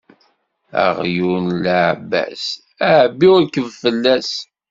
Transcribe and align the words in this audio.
Aɣyul 0.85 1.39
n 1.45 1.47
leɛbas, 1.63 2.43
ɛebbi 2.91 3.27
u 3.33 3.35
rkeb 3.43 3.67
fell-as. 3.81 4.31